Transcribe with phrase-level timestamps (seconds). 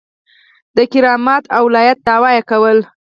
[0.75, 2.83] د کرامت او ولایت دعوه کوله.